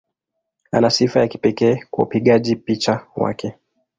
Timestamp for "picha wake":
2.55-3.55